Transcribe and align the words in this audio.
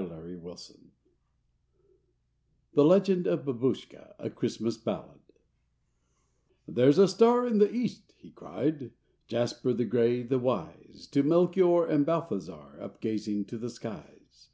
LATER 0.00 0.38
POEMS 0.38 0.78
THE 2.72 2.86
LEGEND 2.86 3.26
OF 3.26 3.44
THE 3.44 3.52
BABOUSHKA 3.52 4.14
A 4.18 4.30
CHRISTMAS 4.30 4.78
BALLAD 4.78 5.20
“There’s 6.66 6.96
a 6.96 7.06
star 7.06 7.46
in 7.46 7.58
the 7.58 7.70
East!” 7.70 8.14
he 8.16 8.30
cried, 8.30 8.92
Jasper, 9.28 9.74
the 9.74 9.84
gray, 9.84 10.22
the 10.22 10.38
wise, 10.38 11.06
To 11.08 11.22
Melchior 11.22 11.84
and 11.84 12.06
to 12.06 12.06
Balthazar 12.06 12.80
Up 12.80 13.02
gazing 13.02 13.44
to 13.44 13.58
the 13.58 13.68
skies. 13.68 14.48